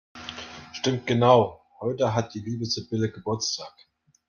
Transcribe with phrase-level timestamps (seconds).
[0.73, 3.71] Stimmt genau, heute hat die liebe Sibylle Geburtstag!